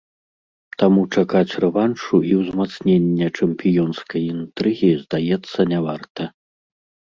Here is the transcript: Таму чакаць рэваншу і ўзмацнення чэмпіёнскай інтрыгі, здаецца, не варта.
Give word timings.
Таму 0.83 1.01
чакаць 1.17 1.57
рэваншу 1.63 2.15
і 2.31 2.31
ўзмацнення 2.39 3.27
чэмпіёнскай 3.37 4.21
інтрыгі, 4.33 4.91
здаецца, 5.05 5.59
не 5.77 5.87
варта. 5.89 6.23